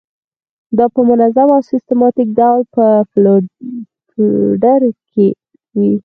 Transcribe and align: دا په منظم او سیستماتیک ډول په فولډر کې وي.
دا 0.77 0.85
په 0.93 1.01
منظم 1.09 1.47
او 1.55 1.61
سیستماتیک 1.71 2.29
ډول 2.39 2.61
په 2.75 2.85
فولډر 3.11 4.81
کې 5.09 5.27
وي. 5.77 5.91